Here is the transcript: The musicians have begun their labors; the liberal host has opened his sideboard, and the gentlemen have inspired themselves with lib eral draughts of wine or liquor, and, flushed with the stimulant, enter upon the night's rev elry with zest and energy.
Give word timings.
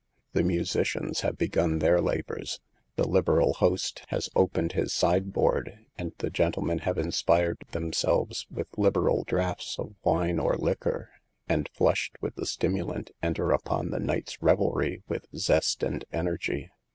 The 0.33 0.41
musicians 0.41 1.21
have 1.21 1.37
begun 1.37 1.77
their 1.77 2.01
labors; 2.01 2.59
the 2.95 3.07
liberal 3.07 3.53
host 3.53 4.03
has 4.07 4.31
opened 4.35 4.71
his 4.71 4.91
sideboard, 4.93 5.77
and 5.95 6.11
the 6.17 6.31
gentlemen 6.31 6.79
have 6.79 6.97
inspired 6.97 7.59
themselves 7.69 8.47
with 8.49 8.75
lib 8.79 8.95
eral 8.95 9.23
draughts 9.27 9.77
of 9.77 9.93
wine 10.03 10.39
or 10.39 10.57
liquor, 10.57 11.11
and, 11.47 11.69
flushed 11.75 12.15
with 12.19 12.33
the 12.33 12.47
stimulant, 12.47 13.11
enter 13.21 13.51
upon 13.51 13.91
the 13.91 13.99
night's 13.99 14.41
rev 14.41 14.57
elry 14.57 15.03
with 15.07 15.27
zest 15.35 15.83
and 15.83 16.03
energy. 16.11 16.71